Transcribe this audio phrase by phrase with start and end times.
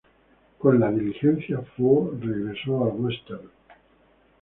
[0.57, 3.49] Con "La diligencia", Ford regresó al "western".